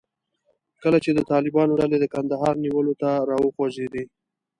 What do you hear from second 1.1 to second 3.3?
د طالبانو ډلې د کندهار نیولو ته